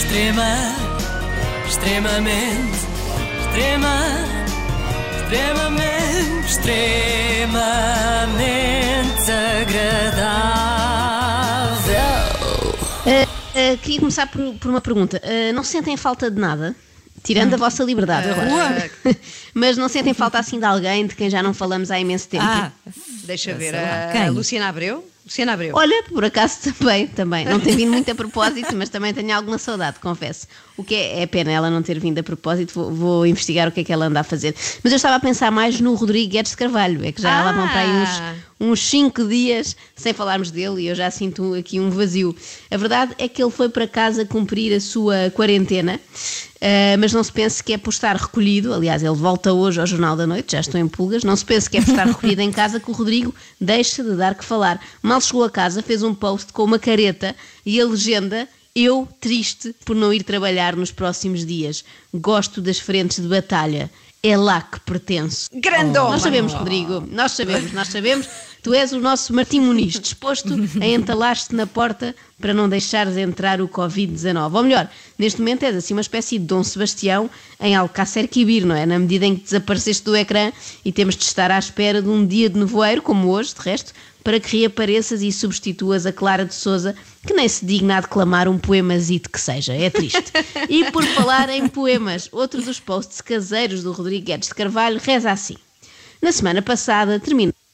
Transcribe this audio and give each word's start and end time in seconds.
Extrema, 0.00 0.56
extremamente, 1.68 2.78
extrema, 3.38 3.96
extremamente, 5.20 6.46
extremamente 6.48 7.60
agradável. 9.60 10.70
Uh, 13.04 13.74
uh, 13.74 13.78
queria 13.82 14.00
começar 14.00 14.26
por, 14.26 14.54
por 14.54 14.70
uma 14.70 14.80
pergunta. 14.80 15.20
Uh, 15.22 15.52
não 15.52 15.62
sentem 15.62 15.98
falta 15.98 16.30
de 16.30 16.40
nada? 16.40 16.74
Tirando 17.22 17.52
a 17.52 17.58
vossa 17.58 17.84
liberdade, 17.84 18.30
agora. 18.30 18.90
Mas 19.52 19.76
não 19.76 19.86
sentem 19.86 20.14
falta 20.14 20.38
assim 20.38 20.58
de 20.58 20.64
alguém 20.64 21.06
de 21.06 21.14
quem 21.14 21.28
já 21.28 21.42
não 21.42 21.52
falamos 21.52 21.90
há 21.90 22.00
imenso 22.00 22.26
tempo? 22.26 22.42
Ah, 22.46 22.72
deixa 23.24 23.52
ver. 23.52 23.74
A, 23.74 24.28
a 24.28 24.30
Luciana 24.30 24.70
Abreu? 24.70 25.09
Luciana 25.30 25.52
Abreu. 25.52 25.76
Olha, 25.76 26.02
por 26.08 26.24
acaso 26.24 26.74
também, 26.74 27.06
também. 27.06 27.44
Não 27.44 27.60
tem 27.60 27.76
vindo 27.76 27.92
muito 27.92 28.10
a 28.10 28.14
propósito, 28.16 28.74
mas 28.74 28.88
também 28.88 29.14
tenho 29.14 29.32
alguma 29.32 29.58
saudade, 29.58 30.00
confesso. 30.00 30.48
O 30.76 30.82
que 30.82 30.96
é, 30.96 31.22
é 31.22 31.26
pena 31.26 31.52
ela 31.52 31.70
não 31.70 31.82
ter 31.82 32.00
vindo 32.00 32.18
a 32.18 32.22
propósito, 32.22 32.74
vou, 32.74 32.90
vou, 32.90 33.26
investigar 33.26 33.68
o 33.68 33.72
que 33.72 33.80
é 33.80 33.84
que 33.84 33.92
ela 33.92 34.06
anda 34.06 34.18
a 34.18 34.24
fazer. 34.24 34.56
Mas 34.82 34.92
eu 34.92 34.96
estava 34.96 35.14
a 35.14 35.20
pensar 35.20 35.52
mais 35.52 35.80
no 35.80 35.94
Rodrigo 35.94 36.32
Guedes 36.32 36.50
de 36.50 36.56
Carvalho, 36.56 37.04
é 37.04 37.12
que 37.12 37.22
já 37.22 37.42
ah. 37.42 37.44
lá 37.44 37.52
vão 37.52 37.68
para 37.68 37.78
aí 37.78 37.90
uns, 37.90 38.40
uns 38.60 38.80
cinco 38.80 39.24
dias 39.24 39.74
sem 39.96 40.12
falarmos 40.12 40.50
dele 40.50 40.82
e 40.82 40.88
eu 40.88 40.94
já 40.94 41.10
sinto 41.10 41.54
aqui 41.54 41.80
um 41.80 41.88
vazio. 41.88 42.36
A 42.70 42.76
verdade 42.76 43.14
é 43.18 43.26
que 43.26 43.42
ele 43.42 43.50
foi 43.50 43.68
para 43.68 43.88
casa 43.88 44.26
cumprir 44.26 44.74
a 44.74 44.80
sua 44.80 45.30
quarentena. 45.34 45.98
Uh, 46.56 46.92
mas 46.98 47.10
não 47.14 47.24
se 47.24 47.32
pense 47.32 47.64
que 47.64 47.72
é 47.72 47.78
por 47.78 47.88
estar 47.88 48.14
recolhido, 48.14 48.74
aliás, 48.74 49.02
ele 49.02 49.14
volta 49.14 49.50
hoje 49.50 49.80
ao 49.80 49.86
Jornal 49.86 50.14
da 50.14 50.26
Noite, 50.26 50.52
já 50.52 50.60
estou 50.60 50.78
em 50.78 50.86
pulgas, 50.86 51.24
não 51.24 51.34
se 51.34 51.42
pense 51.42 51.70
que 51.70 51.78
é 51.78 51.80
por 51.80 51.88
estar 51.88 52.06
recolhido 52.06 52.42
em 52.42 52.52
casa 52.52 52.78
que 52.78 52.90
o 52.90 52.92
Rodrigo 52.92 53.34
deixa 53.58 54.04
de 54.04 54.14
dar 54.14 54.34
que 54.34 54.44
falar. 54.44 54.78
Mal 55.02 55.22
chegou 55.22 55.42
a 55.42 55.48
casa, 55.48 55.82
fez 55.82 56.02
um 56.02 56.14
post 56.14 56.52
com 56.52 56.62
uma 56.64 56.78
careta 56.78 57.34
e 57.64 57.80
a 57.80 57.86
legenda 57.86 58.46
eu 58.74 59.08
triste 59.20 59.74
por 59.86 59.96
não 59.96 60.12
ir 60.12 60.22
trabalhar 60.22 60.76
nos 60.76 60.92
próximos 60.92 61.46
dias. 61.46 61.82
Gosto 62.12 62.60
das 62.60 62.78
frentes 62.78 63.20
de 63.20 63.28
batalha. 63.28 63.90
É 64.22 64.36
lá 64.36 64.60
que 64.60 64.78
pertenço. 64.80 65.48
Grandão! 65.52 66.08
Oh, 66.08 66.10
nós 66.10 66.20
sabemos, 66.22 66.52
Rodrigo, 66.52 67.02
nós 67.10 67.32
sabemos, 67.32 67.72
nós 67.72 67.88
sabemos. 67.88 68.28
Tu 68.62 68.74
és 68.74 68.92
o 68.92 69.00
nosso 69.00 69.34
Martim 69.34 69.60
Muniz, 69.60 69.98
disposto 69.98 70.54
a 70.80 70.86
entalar-te 70.86 71.54
na 71.54 71.66
porta 71.66 72.14
para 72.38 72.52
não 72.52 72.68
deixares 72.68 73.16
entrar 73.16 73.60
o 73.60 73.68
Covid-19. 73.68 74.54
Ou 74.54 74.62
melhor, 74.62 74.90
neste 75.18 75.40
momento 75.40 75.62
és 75.62 75.76
assim 75.76 75.94
uma 75.94 76.02
espécie 76.02 76.38
de 76.38 76.44
Dom 76.44 76.62
Sebastião 76.62 77.30
em 77.58 77.74
Alcácer 77.74 78.28
Quibir, 78.28 78.66
não 78.66 78.74
é? 78.74 78.84
Na 78.84 78.98
medida 78.98 79.24
em 79.24 79.36
que 79.36 79.44
desapareceste 79.44 80.04
do 80.04 80.14
ecrã 80.14 80.52
e 80.84 80.92
temos 80.92 81.16
de 81.16 81.24
estar 81.24 81.50
à 81.50 81.58
espera 81.58 82.02
de 82.02 82.08
um 82.08 82.26
dia 82.26 82.50
de 82.50 82.58
nevoeiro, 82.58 83.00
como 83.00 83.28
hoje, 83.28 83.54
de 83.54 83.62
resto, 83.62 83.94
para 84.22 84.38
que 84.38 84.58
reapareças 84.58 85.22
e 85.22 85.32
substituas 85.32 86.04
a 86.04 86.12
Clara 86.12 86.44
de 86.44 86.54
Souza, 86.54 86.94
que 87.26 87.32
nem 87.32 87.48
se 87.48 87.64
digna 87.64 87.96
a 87.96 88.00
declamar 88.00 88.46
um 88.46 88.58
poemazito 88.58 89.30
que 89.30 89.40
seja. 89.40 89.72
É 89.72 89.88
triste. 89.88 90.32
E 90.68 90.90
por 90.90 91.02
falar 91.04 91.48
em 91.48 91.66
poemas, 91.66 92.28
outro 92.30 92.60
dos 92.60 92.78
posts 92.78 93.22
caseiros 93.22 93.82
do 93.82 93.92
Rodrigo 93.92 94.26
Guedes 94.26 94.48
de 94.48 94.54
Carvalho 94.54 95.00
reza 95.02 95.30
assim. 95.30 95.56
Na 96.20 96.32
semana 96.32 96.60
passada 96.60 97.18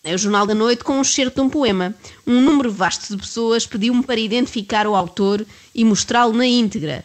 terminei 0.07 0.15
o 0.15 0.19
Jornal 0.19 0.47
da 0.47 0.55
Noite 0.55 0.85
com 0.85 0.99
um 0.99 1.03
excerto 1.03 1.41
de 1.41 1.47
um 1.47 1.51
poema. 1.51 1.95
Um 2.27 2.41
número 2.41 2.71
vasto 2.71 3.15
de 3.15 3.21
pessoas 3.21 3.67
pediu-me 3.67 4.05
para 4.05 4.21
identificar 4.21 4.87
o 4.87 4.95
autor 4.95 5.45
e 5.75 5.85
mostrá-lo 5.85 6.33
na 6.33 6.47
íntegra. 6.47 7.05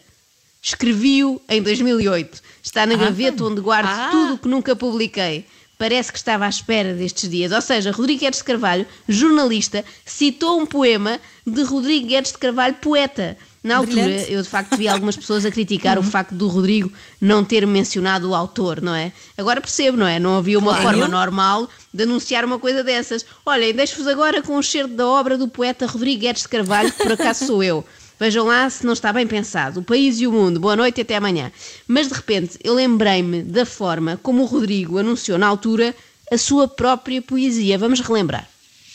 Escrevi-o 0.62 1.42
em 1.50 1.62
2008. 1.62 2.42
Está 2.62 2.86
na 2.86 2.94
ah, 2.94 2.98
gaveta 2.98 3.44
onde 3.44 3.60
guardo 3.60 3.88
ah. 3.88 4.10
tudo 4.12 4.34
o 4.36 4.38
que 4.38 4.48
nunca 4.48 4.76
publiquei 4.76 5.46
parece 5.80 6.12
que 6.12 6.20
estava 6.20 6.46
à 6.46 6.50
espera 6.50 6.94
destes 6.94 7.28
dias. 7.28 7.52
Ou 7.52 7.62
seja, 7.62 7.92
Rodrigo 7.92 8.20
Guedes 8.20 8.38
de 8.38 8.46
Carvalho, 8.46 8.86
jornalista, 9.10 9.84
citou 10.06 10.62
um 10.62 10.66
poema 10.68 11.20
de 11.46 11.64
Rodrigo 11.64 12.06
Guedes 12.06 12.34
de 12.34 12.38
Carvalho, 12.38 12.76
poeta. 12.76 13.36
Na 13.64 13.78
altura, 13.78 14.04
Brilhante. 14.04 14.32
eu 14.32 14.42
de 14.42 14.50
facto 14.50 14.76
vi 14.76 14.88
algumas 14.88 15.16
pessoas 15.16 15.46
a 15.46 15.52
criticar 15.52 16.00
uhum. 16.00 16.04
o 16.04 16.10
facto 16.10 16.34
do 16.34 16.48
Rodrigo 16.48 16.92
não 17.20 17.44
ter 17.44 17.66
mencionado 17.68 18.30
o 18.30 18.34
autor, 18.34 18.82
não 18.82 18.96
é? 18.96 19.12
Agora 19.38 19.62
percebo, 19.62 19.98
não 19.98 20.08
é? 20.08 20.20
Não 20.20 20.38
havia 20.38 20.58
uma 20.58 20.72
claro. 20.72 20.84
forma 20.84 21.08
normal 21.08 21.70
de 21.94 22.04
anunciar 22.04 22.44
uma 22.44 22.58
coisa 22.58 22.84
dessas. 22.84 23.24
Olhem, 23.46 23.72
deixo-vos 23.72 24.08
agora 24.08 24.42
com 24.42 24.58
um 24.58 24.64
cheiro 24.64 24.88
da 24.88 25.06
obra 25.06 25.38
do 25.38 25.48
poeta 25.48 25.86
Rodrigo 25.86 26.22
Guedes 26.22 26.42
de 26.42 26.50
Carvalho, 26.50 26.92
que 26.92 27.04
por 27.04 27.12
acaso 27.12 27.46
sou 27.46 27.64
eu. 27.64 27.86
Vejam 28.20 28.46
lá 28.46 28.70
se 28.70 28.86
não 28.86 28.94
está 28.94 29.14
bem 29.14 29.28
pensado. 29.28 29.80
O 29.80 29.84
país 29.84 30.20
e 30.20 30.28
o 30.28 30.32
mundo. 30.32 30.60
Boa 30.60 30.76
noite 30.76 31.00
e 31.00 31.02
até 31.02 31.16
amanhã. 31.16 31.52
Mas 31.88 32.08
de 32.08 32.14
repente 32.16 32.58
eu 32.64 32.74
lembrei-me 32.74 33.44
da 33.44 33.66
forma 33.66 34.20
como 34.24 34.42
o 34.42 34.46
Rodrigo 34.46 34.98
anunciou 34.98 35.38
na 35.38 35.48
altura 35.48 35.96
a 36.32 36.38
sua 36.38 36.68
própria 36.68 37.22
poesia. 37.22 37.78
Vamos 37.78 38.00
relembrar. 38.00 38.51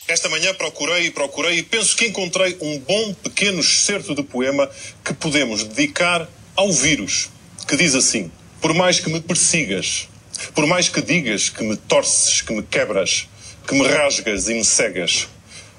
Esta 0.07 0.29
manhã 0.29 0.53
procurei 0.53 1.07
e 1.07 1.11
procurei 1.11 1.57
e 1.57 1.63
penso 1.63 1.95
que 1.95 2.07
encontrei 2.07 2.57
um 2.61 2.79
bom 2.79 3.13
pequeno 3.13 3.59
excerto 3.59 4.15
de 4.15 4.23
poema 4.23 4.69
que 5.03 5.13
podemos 5.13 5.63
dedicar 5.63 6.27
ao 6.55 6.71
vírus, 6.71 7.29
que 7.67 7.75
diz 7.75 7.93
assim: 7.93 8.31
Por 8.61 8.73
mais 8.73 8.99
que 8.99 9.09
me 9.09 9.19
persigas, 9.19 10.07
por 10.55 10.65
mais 10.65 10.87
que 10.87 11.01
digas 11.01 11.49
que 11.49 11.63
me 11.63 11.75
torces, 11.75 12.41
que 12.41 12.53
me 12.53 12.63
quebras, 12.63 13.27
que 13.67 13.75
me 13.75 13.85
rasgas 13.85 14.47
e 14.47 14.53
me 14.53 14.63
cegas, 14.63 15.27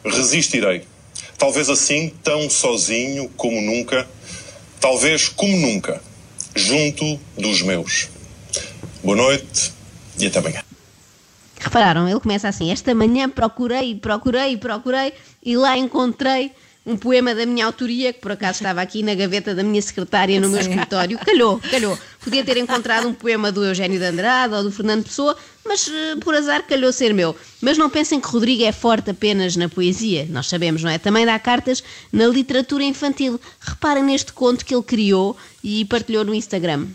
resistirei 0.05 0.85
Talvez 1.39 1.71
assim, 1.71 2.13
tão 2.25 2.51
sozinho 2.51 3.29
como 3.37 3.61
nunca, 3.61 4.09
talvez 4.81 5.29
como 5.29 5.57
nunca, 5.57 6.03
junto 6.57 7.19
dos 7.37 7.63
meus. 7.63 8.09
Boa 9.05 9.17
noite 9.17 9.73
e 10.19 10.27
até 10.27 10.41
amanhã. 10.41 10.68
Repararam, 11.79 12.09
ele 12.09 12.19
começa 12.19 12.49
assim: 12.49 12.73
Esta 12.73 12.93
manhã 12.93 13.29
procurei, 13.29 13.95
procurei, 13.95 14.57
procurei 14.57 15.13
e 15.45 15.57
lá 15.57 15.79
encontrei 15.79 16.51
um 16.85 16.97
poema 16.97 17.35
da 17.35 17.47
minha 17.47 17.67
autoria, 17.67 18.13
que 18.13 18.21
por 18.21 18.33
acaso 18.33 18.59
estava 18.59 18.81
aqui 18.81 19.01
na 19.01 19.15
gaveta 19.15 19.55
da 19.55 19.63
minha 19.63 19.81
secretária 19.81 20.41
no 20.41 20.49
meu 20.49 20.61
escritório. 20.61 21.17
Calhou, 21.25 21.61
calhou. 21.71 21.97
Podia 22.25 22.43
ter 22.43 22.57
encontrado 22.57 23.07
um 23.07 23.15
poema 23.15 23.53
do 23.53 23.65
Eugênio 23.65 23.97
de 23.97 24.05
Andrade 24.05 24.55
ou 24.55 24.65
do 24.65 24.73
Fernando 24.73 25.05
Pessoa, 25.05 25.37
mas 25.65 25.87
uh, 25.87 26.19
por 26.21 26.35
azar 26.35 26.65
calhou 26.67 26.93
ser 26.93 27.15
meu. 27.15 27.37
Mas 27.61 27.79
não 27.79 27.89
pensem 27.89 28.21
que 28.21 28.27
Rodrigo 28.27 28.65
é 28.65 28.73
forte 28.73 29.11
apenas 29.11 29.55
na 29.55 29.69
poesia, 29.69 30.27
nós 30.31 30.49
sabemos, 30.49 30.83
não 30.83 30.91
é? 30.91 30.99
Também 30.99 31.25
dá 31.25 31.39
cartas 31.39 31.85
na 32.13 32.27
literatura 32.27 32.83
infantil. 32.83 33.39
Reparem 33.61 34.03
neste 34.03 34.33
conto 34.33 34.65
que 34.65 34.75
ele 34.75 34.83
criou 34.83 35.37
e 35.63 35.85
partilhou 35.85 36.25
no 36.25 36.35
Instagram. 36.35 36.89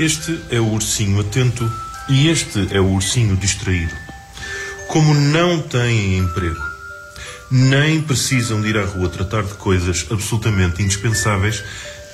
Este 0.00 0.40
é 0.50 0.58
o 0.58 0.72
ursinho 0.72 1.20
atento 1.20 1.70
e 2.08 2.28
este 2.28 2.68
é 2.74 2.80
o 2.80 2.92
ursinho 2.92 3.36
distraído. 3.36 3.94
Como 4.88 5.12
não 5.14 5.60
têm 5.60 6.18
emprego 6.18 6.68
nem 7.50 8.02
precisam 8.02 8.60
de 8.60 8.68
ir 8.68 8.76
à 8.76 8.84
rua 8.84 9.08
tratar 9.08 9.42
de 9.42 9.54
coisas 9.54 10.06
absolutamente 10.10 10.82
indispensáveis, 10.82 11.62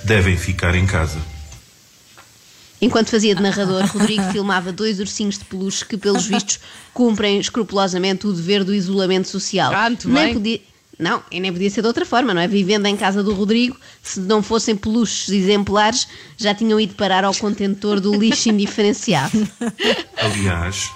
devem 0.05 0.37
ficar 0.37 0.75
em 0.75 0.87
casa. 0.87 1.19
Enquanto 2.81 3.11
fazia 3.11 3.35
de 3.35 3.43
narrador, 3.43 3.85
Rodrigo 3.87 4.31
filmava 4.31 4.71
dois 4.71 5.01
ursinhos 5.01 5.39
de 5.39 5.45
peluche 5.45 5.85
que, 5.85 5.97
pelos 5.97 6.27
vistos, 6.27 6.61
cumprem 6.93 7.39
escrupulosamente 7.39 8.27
o 8.27 8.33
dever 8.33 8.63
do 8.63 8.75
isolamento 8.75 9.29
social. 9.29 9.73
Ah, 9.75 9.89
muito 9.89 10.09
nem 10.09 10.25
bem. 10.25 10.35
Podia... 10.35 10.61
Não, 10.99 11.23
e 11.31 11.41
nem 11.41 11.53
podia 11.53 11.71
ser 11.71 11.81
de 11.81 11.89
outra 11.89 12.07
forma, 12.07 12.33
não 12.33 12.41
é? 12.41 12.47
Vivendo 12.47 12.87
em 12.87 12.97
casa 12.97 13.23
do 13.23 13.35
Rodrigo, 13.35 13.77
se 14.03 14.21
não 14.21 14.43
fossem 14.43 14.77
peluches 14.77 15.29
exemplares, 15.29 16.07
já 16.37 16.55
tinham 16.55 16.79
ido 16.79 16.95
parar 16.95 17.25
ao 17.25 17.35
contentor 17.35 18.01
do 18.01 18.15
lixo 18.15 18.49
indiferenciado. 18.49 19.49
Aliás, 20.17 20.91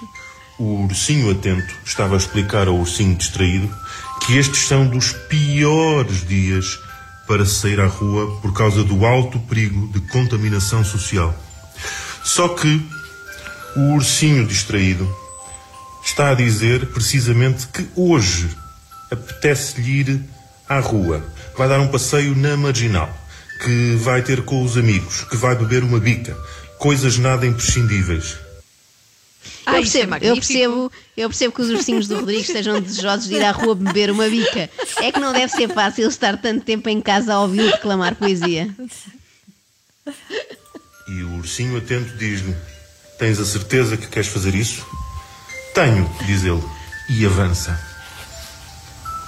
o 0.57 0.83
ursinho 0.83 1.31
atento 1.31 1.73
estava 1.85 2.15
a 2.15 2.17
explicar 2.17 2.67
ao 2.67 2.75
ursinho 2.75 3.15
distraído 3.15 3.69
que 4.25 4.37
estes 4.37 4.67
são 4.67 4.87
dos 4.87 5.11
piores 5.11 6.27
dias 6.27 6.65
para 7.27 7.45
sair 7.45 7.79
à 7.79 7.87
rua 7.87 8.39
por 8.41 8.53
causa 8.53 8.83
do 8.83 9.05
alto 9.05 9.39
perigo 9.41 9.87
de 9.87 9.99
contaminação 10.07 10.83
social. 10.83 11.33
Só 12.23 12.49
que 12.49 12.81
o 13.75 13.93
ursinho 13.93 14.47
distraído 14.47 15.07
está 16.03 16.31
a 16.31 16.33
dizer 16.33 16.87
precisamente 16.87 17.67
que 17.67 17.87
hoje 17.95 18.49
apetece-lhe 19.11 19.99
ir 19.99 20.21
à 20.67 20.79
rua, 20.79 21.23
vai 21.57 21.67
dar 21.67 21.79
um 21.79 21.87
passeio 21.87 22.35
na 22.35 22.55
marginal, 22.55 23.09
que 23.63 23.95
vai 23.95 24.21
ter 24.21 24.43
com 24.43 24.63
os 24.63 24.77
amigos, 24.77 25.23
que 25.23 25.35
vai 25.35 25.55
beber 25.55 25.83
uma 25.83 25.99
bica, 25.99 26.37
coisas 26.77 27.17
nada 27.17 27.45
imprescindíveis. 27.45 28.37
Ah, 29.65 29.75
eu, 29.75 29.81
percebo, 29.81 30.15
é 30.15 30.19
eu, 30.21 30.35
percebo, 30.35 30.91
eu 31.15 31.29
percebo 31.29 31.55
que 31.55 31.61
os 31.61 31.69
ursinhos 31.69 32.07
do 32.07 32.15
Rodrigo 32.19 32.41
estejam 32.41 32.81
desejosos 32.81 33.27
de 33.27 33.35
ir 33.35 33.43
à 33.43 33.51
rua 33.51 33.75
beber 33.75 34.09
uma 34.09 34.27
bica. 34.27 34.69
É 34.97 35.11
que 35.11 35.19
não 35.19 35.31
deve 35.31 35.51
ser 35.51 35.69
fácil 35.69 36.07
estar 36.07 36.37
tanto 36.37 36.65
tempo 36.65 36.89
em 36.89 36.99
casa 36.99 37.33
a 37.33 37.41
ouvir 37.41 37.71
declamar 37.71 38.15
poesia. 38.15 38.67
E 41.07 41.23
o 41.23 41.37
ursinho 41.37 41.77
atento 41.77 42.17
diz-lhe: 42.17 42.55
Tens 43.17 43.39
a 43.39 43.45
certeza 43.45 43.95
que 43.95 44.07
queres 44.07 44.27
fazer 44.27 44.55
isso? 44.55 44.85
Tenho, 45.73 46.09
diz 46.25 46.43
ele, 46.43 46.63
e 47.09 47.25
avança. 47.25 47.88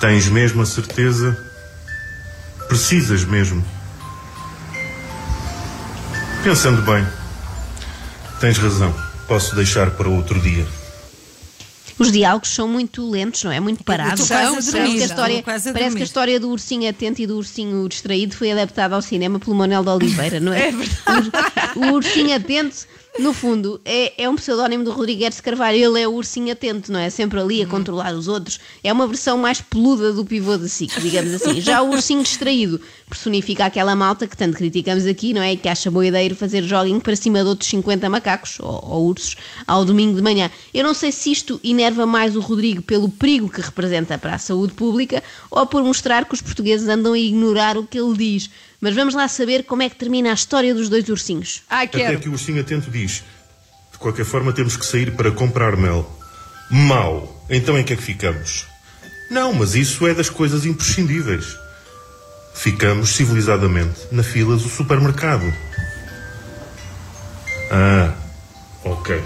Tens 0.01 0.27
mesmo 0.27 0.61
a 0.61 0.65
certeza? 0.65 1.37
Precisas 2.67 3.23
mesmo? 3.23 3.63
Pensando 6.43 6.81
bem, 6.81 7.07
tens 8.39 8.57
razão 8.57 9.11
posso 9.31 9.55
deixar 9.55 9.91
para 9.91 10.09
outro 10.09 10.37
dia. 10.41 10.67
Os 11.97 12.11
diálogos 12.11 12.49
são 12.49 12.67
muito 12.67 13.09
lentos, 13.09 13.45
não 13.45 13.51
é? 13.53 13.61
Muito 13.61 13.81
parados. 13.81 14.27
Parece 14.27 14.71
que 14.73 14.77
a 14.77 15.05
história, 15.05 15.41
parece 15.43 15.95
que 15.95 16.01
a 16.01 16.05
história 16.05 16.37
do 16.37 16.49
ursinho 16.49 16.89
atento 16.89 17.21
e 17.21 17.27
do 17.27 17.37
ursinho 17.37 17.87
distraído 17.87 18.35
foi 18.35 18.51
adaptada 18.51 18.93
ao 18.93 19.01
cinema 19.01 19.39
pelo 19.39 19.55
Manuel 19.55 19.83
de 19.83 19.89
Oliveira, 19.89 20.41
não 20.41 20.51
é? 20.51 20.67
É 20.67 20.71
verdade. 20.73 21.31
O, 21.77 21.79
o 21.79 21.93
ursinho 21.93 22.35
atento, 22.35 22.75
no 23.19 23.33
fundo, 23.33 23.81
é, 23.83 24.23
é 24.23 24.29
um 24.29 24.35
pseudónimo 24.35 24.85
do 24.85 24.91
Rodrigues 24.91 25.41
Carvalho. 25.41 25.77
Ele 25.77 26.01
é 26.01 26.07
o 26.07 26.13
ursinho 26.13 26.51
atento, 26.51 26.91
não 26.91 26.99
é? 26.99 27.09
Sempre 27.09 27.39
ali 27.39 27.61
a 27.61 27.67
controlar 27.67 28.13
os 28.13 28.27
outros. 28.27 28.59
É 28.81 28.91
uma 28.91 29.05
versão 29.05 29.37
mais 29.37 29.59
peluda 29.59 30.13
do 30.13 30.23
pivô 30.23 30.57
de 30.57 30.69
SIC, 30.69 30.99
digamos 31.01 31.33
assim. 31.33 31.59
Já 31.59 31.81
o 31.81 31.89
ursinho 31.89 32.23
distraído 32.23 32.79
personifica 33.09 33.65
aquela 33.65 33.95
malta 33.95 34.25
que 34.25 34.37
tanto 34.37 34.55
criticamos 34.55 35.05
aqui, 35.05 35.33
não 35.33 35.41
é? 35.41 35.57
Que 35.57 35.67
acha 35.67 35.91
boa 35.91 36.05
ideia 36.05 36.27
ir 36.27 36.35
fazer 36.35 36.63
jogging 36.63 37.01
para 37.01 37.15
cima 37.15 37.43
de 37.43 37.49
outros 37.49 37.69
50 37.69 38.09
macacos 38.09 38.57
ou, 38.61 38.89
ou 38.89 39.05
ursos 39.07 39.35
ao 39.67 39.83
domingo 39.83 40.15
de 40.15 40.21
manhã. 40.21 40.49
Eu 40.73 40.83
não 40.83 40.93
sei 40.93 41.11
se 41.11 41.31
isto 41.31 41.59
enerva 41.63 42.05
mais 42.05 42.37
o 42.37 42.39
Rodrigo 42.39 42.81
pelo 42.81 43.09
perigo 43.09 43.49
que 43.49 43.59
representa 43.59 44.17
para 44.17 44.35
a 44.35 44.39
saúde 44.39 44.73
pública 44.73 45.21
ou 45.49 45.65
por 45.65 45.83
mostrar 45.83 46.23
que 46.25 46.33
os 46.33 46.41
portugueses 46.41 46.87
andam 46.87 47.11
a 47.11 47.19
ignorar 47.19 47.77
o 47.77 47.85
que 47.85 47.99
ele 47.99 48.15
diz. 48.15 48.49
Mas 48.81 48.95
vamos 48.95 49.13
lá 49.13 49.27
saber 49.27 49.63
como 49.63 49.83
é 49.83 49.89
que 49.89 49.95
termina 49.95 50.31
a 50.31 50.33
história 50.33 50.73
dos 50.73 50.89
dois 50.89 51.07
ursinhos. 51.07 51.61
Ai, 51.69 51.85
Até 51.85 51.99
quero. 51.99 52.19
que 52.19 52.27
o 52.27 52.31
ursinho 52.31 52.59
atento 52.59 52.89
diz: 52.89 53.23
De 53.91 53.99
qualquer 53.99 54.25
forma, 54.25 54.51
temos 54.51 54.75
que 54.75 54.85
sair 54.85 55.11
para 55.15 55.31
comprar 55.31 55.77
mel. 55.77 56.09
Mal. 56.71 57.45
Então 57.47 57.77
em 57.77 57.83
que 57.83 57.93
é 57.93 57.95
que 57.95 58.01
ficamos? 58.01 58.65
Não, 59.29 59.53
mas 59.53 59.75
isso 59.75 60.07
é 60.07 60.13
das 60.15 60.29
coisas 60.29 60.65
imprescindíveis. 60.65 61.45
Ficamos 62.55 63.11
civilizadamente 63.11 63.99
na 64.11 64.23
fila 64.23 64.55
do 64.55 64.67
supermercado. 64.67 65.53
Ah, 67.71 68.13
ok. 68.83 69.21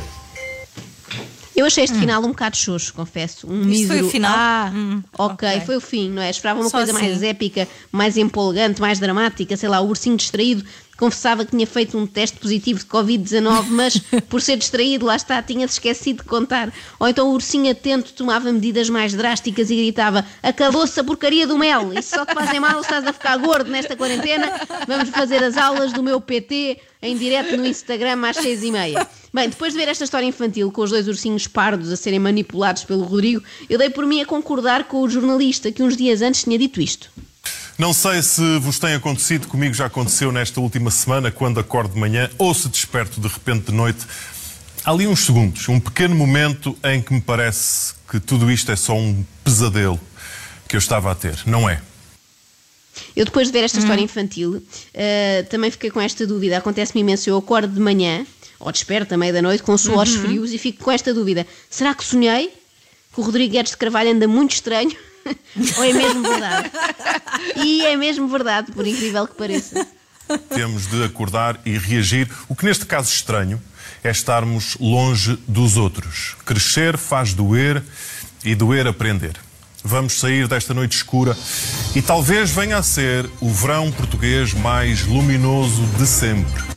Eu 1.55 1.65
achei 1.65 1.83
este 1.85 1.97
final 1.97 2.21
um 2.21 2.27
bocado 2.29 2.57
xoxo, 2.57 2.93
confesso. 2.93 3.47
Um 3.49 3.69
Isto 3.69 3.87
foi 3.87 4.01
o 4.01 4.09
final? 4.09 4.33
Ah, 4.35 4.71
Hum, 4.73 5.01
ok, 5.17 5.47
ok. 5.49 5.61
foi 5.61 5.77
o 5.77 5.81
fim, 5.81 6.09
não 6.09 6.21
é? 6.21 6.29
Esperava 6.29 6.59
uma 6.59 6.69
Só 6.69 6.77
coisa 6.79 6.91
mais 6.93 7.13
assim. 7.17 7.27
épica, 7.27 7.67
mais 7.91 8.17
empolgante, 8.17 8.81
mais 8.81 8.99
dramática. 8.99 9.55
Sei 9.55 9.69
lá, 9.69 9.79
o 9.79 9.87
ursinho 9.87 10.17
distraído 10.17 10.65
confessava 10.97 11.45
que 11.45 11.51
tinha 11.51 11.67
feito 11.67 11.97
um 11.97 12.07
teste 12.07 12.37
positivo 12.37 12.79
de 12.79 12.85
Covid-19, 12.85 13.65
mas 13.69 13.97
por 14.29 14.41
ser 14.41 14.57
distraído, 14.57 15.05
lá 15.05 15.15
está, 15.15 15.41
tinha-se 15.41 15.73
esquecido 15.73 16.23
de 16.23 16.29
contar. 16.29 16.73
Ou 16.99 17.07
então 17.07 17.29
o 17.29 17.33
ursinho 17.33 17.71
atento 17.71 18.13
tomava 18.13 18.51
medidas 18.51 18.89
mais 18.89 19.13
drásticas 19.13 19.69
e 19.69 19.75
gritava: 19.75 20.25
Acabou-se 20.41 20.99
a 20.99 21.03
porcaria 21.03 21.45
do 21.45 21.57
mel, 21.57 21.93
isso 21.93 22.15
só 22.15 22.25
te 22.25 22.33
fazem 22.33 22.59
mal, 22.59 22.79
estás 22.79 23.05
a 23.05 23.13
ficar 23.13 23.37
gordo 23.37 23.69
nesta 23.69 23.95
quarentena. 23.95 24.51
Vamos 24.87 25.09
fazer 25.09 25.43
as 25.43 25.57
aulas 25.57 25.91
do 25.93 26.03
meu 26.03 26.21
PT 26.21 26.79
em 27.01 27.15
direto 27.15 27.55
no 27.57 27.65
Instagram 27.65 28.25
às 28.27 28.37
seis 28.37 28.63
e 28.63 28.71
meia. 28.71 29.07
Bem, 29.33 29.49
depois 29.49 29.73
de 29.73 29.79
ver 29.79 29.89
esta 29.89 30.05
história 30.05 30.25
infantil 30.25 30.71
com 30.71 30.81
os 30.81 30.91
dois 30.91 31.07
ursinhos 31.07 31.45
pardos 31.45 31.91
a 31.91 31.97
serem 31.97 32.19
manipulados 32.19 32.83
pelo 32.85 33.03
Rodrigo, 33.03 33.43
eu 33.69 33.77
dei 33.77 33.89
por 33.89 34.05
mim 34.05 34.21
a 34.21 34.25
concordar 34.25 34.85
com 34.85 35.01
o 35.01 35.09
jornalista 35.09 35.71
que 35.71 35.83
uns 35.83 35.97
dias 35.97 36.21
antes 36.21 36.43
tinha 36.43 36.57
dito 36.57 36.81
isto. 36.81 37.11
Não 37.77 37.91
sei 37.91 38.21
se 38.21 38.57
vos 38.59 38.79
tem 38.79 38.93
acontecido, 38.93 39.47
comigo 39.47 39.73
já 39.73 39.87
aconteceu 39.87 40.31
nesta 40.31 40.61
última 40.61 40.89
semana, 40.89 41.29
quando 41.29 41.59
acordo 41.59 41.93
de 41.93 41.99
manhã 41.99 42.29
ou 42.37 42.53
se 42.53 42.69
desperto 42.69 43.19
de 43.19 43.27
repente 43.27 43.65
de 43.65 43.73
noite. 43.73 44.05
Há 44.85 44.91
ali 44.91 45.05
uns 45.05 45.25
segundos, 45.25 45.67
um 45.67 45.77
pequeno 45.77 46.15
momento 46.15 46.77
em 46.85 47.01
que 47.01 47.13
me 47.13 47.19
parece 47.19 47.93
que 48.09 48.17
tudo 48.17 48.49
isto 48.49 48.71
é 48.71 48.77
só 48.77 48.95
um 48.95 49.25
pesadelo 49.43 49.99
que 50.69 50.77
eu 50.77 50.77
estava 50.77 51.11
a 51.11 51.15
ter. 51.15 51.37
Não 51.45 51.69
é? 51.69 51.81
Eu 53.13 53.25
depois 53.25 53.47
de 53.47 53.53
ver 53.53 53.65
esta 53.65 53.77
história 53.77 54.01
infantil, 54.01 54.63
eh, 54.93 55.43
também 55.49 55.69
fiquei 55.69 55.91
com 55.91 55.99
esta 55.99 56.25
dúvida. 56.25 56.57
Acontece-me 56.57 57.01
imenso, 57.01 57.29
eu 57.29 57.35
acordo 57.35 57.73
de 57.73 57.79
manhã, 57.81 58.25
ou 58.57 58.71
desperto 58.71 59.13
à 59.13 59.17
meia 59.17 59.33
da 59.33 59.41
noite, 59.41 59.63
com 59.63 59.77
suores 59.77 60.15
frios 60.15 60.53
e 60.53 60.57
fico 60.57 60.81
com 60.81 60.91
esta 60.91 61.13
dúvida. 61.13 61.45
Será 61.69 61.93
que 61.93 62.05
sonhei 62.05 62.53
que 63.13 63.19
o 63.19 63.23
Rodrigo 63.23 63.51
Guedes 63.51 63.71
de 63.71 63.77
Carvalho 63.77 64.11
anda 64.11 64.29
muito 64.29 64.53
estranho? 64.53 64.95
Ou 65.77 65.83
é 65.83 65.93
mesmo 65.93 66.21
verdade? 66.21 66.71
E 67.57 67.85
é 67.85 67.95
mesmo 67.95 68.27
verdade, 68.27 68.71
por 68.71 68.85
incrível 68.85 69.27
que 69.27 69.35
pareça. 69.35 69.87
Temos 70.49 70.87
de 70.87 71.03
acordar 71.03 71.59
e 71.65 71.77
reagir. 71.77 72.29
O 72.47 72.55
que 72.55 72.65
neste 72.65 72.85
caso 72.85 73.11
estranho 73.11 73.61
é 74.03 74.09
estarmos 74.09 74.75
longe 74.79 75.37
dos 75.47 75.77
outros. 75.77 76.35
Crescer 76.45 76.97
faz 76.97 77.33
doer 77.33 77.83
e 78.43 78.55
doer 78.55 78.87
aprender. 78.87 79.33
Vamos 79.83 80.19
sair 80.19 80.47
desta 80.47 80.73
noite 80.73 80.97
escura 80.97 81.37
e 81.95 82.01
talvez 82.01 82.49
venha 82.49 82.77
a 82.77 82.83
ser 82.83 83.29
o 83.39 83.49
verão 83.49 83.91
português 83.91 84.51
mais 84.53 85.05
luminoso 85.05 85.83
de 85.97 86.07
sempre. 86.07 86.74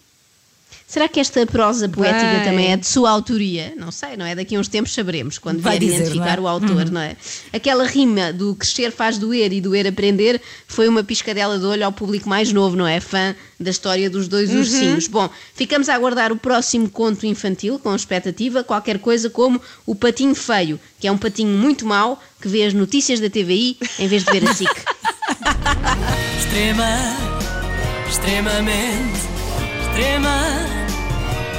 Será 0.89 1.07
que 1.07 1.21
esta 1.21 1.45
prosa 1.45 1.87
poética 1.87 2.33
Bem. 2.33 2.45
também 2.45 2.73
é 2.73 2.77
de 2.79 2.87
sua 2.87 3.11
autoria? 3.11 3.75
Não 3.77 3.93
sei, 3.93 4.17
não 4.17 4.25
é? 4.25 4.35
Daqui 4.35 4.57
a 4.57 4.59
uns 4.59 4.69
tempos 4.69 4.95
saberemos, 4.95 5.37
quando 5.37 5.61
Vai 5.61 5.79
vier 5.79 5.91
dizer, 5.91 6.03
identificar 6.05 6.39
é? 6.39 6.41
o 6.41 6.49
autor, 6.49 6.91
não 6.91 7.03
é? 7.03 7.15
Aquela 7.53 7.85
rima 7.85 8.33
do 8.33 8.55
crescer 8.55 8.91
faz 8.91 9.19
doer 9.19 9.53
e 9.53 9.61
doer 9.61 9.87
aprender 9.87 10.41
foi 10.67 10.89
uma 10.89 11.05
piscadela 11.05 11.59
de 11.59 11.67
olho 11.67 11.85
ao 11.85 11.93
público 11.93 12.27
mais 12.27 12.55
novo, 12.55 12.75
não 12.75 12.87
é? 12.87 13.01
Fã 13.01 13.37
da 13.61 13.71
história 13.71 14.09
dos 14.09 14.29
dois 14.29 14.51
ursinhos. 14.51 15.07
Bom, 15.09 15.29
ficamos 15.55 15.91
a 15.91 15.95
aguardar 15.95 16.33
o 16.33 16.37
próximo 16.37 16.89
conto 16.89 17.27
infantil 17.27 17.79
com 17.79 17.95
expectativa, 17.95 18.65
qualquer 18.65 18.99
coisa 18.99 19.29
como 19.29 19.61
o 19.85 19.95
Patinho 19.95 20.35
Feio, 20.35 20.81
que 20.99 21.07
é 21.07 21.13
um 21.13 21.19
patinho 21.19 21.55
muito 21.55 21.85
mau 21.85 22.19
que 22.41 22.49
vê 22.49 22.65
as 22.65 22.73
notícias 22.73 23.21
da 23.21 23.29
TVI 23.29 23.77
em 23.99 24.09
vez 24.09 24.25
de 24.25 24.33
ver 24.33 24.49
a 24.49 24.55
SIC. 24.55 24.71
Extrema, 26.39 26.89
extremamente, 28.09 29.21
extrema, 29.83 30.78